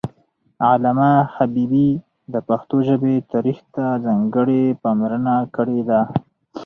علامه 0.69 1.11
حبيبي 1.35 1.89
د 2.33 2.35
پښتو 2.47 2.75
ژبې 2.87 3.15
تاریخ 3.33 3.59
ته 3.73 3.83
ځانګړې 4.05 4.63
پاملرنه 4.83 5.35
کړې 5.55 5.79
ده 5.89 6.01